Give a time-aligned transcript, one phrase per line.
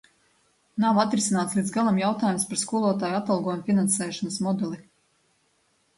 [0.85, 4.85] Nav atrisināts līdz galam jautājums par skolotāju atalgojuma finansēšanas modeli.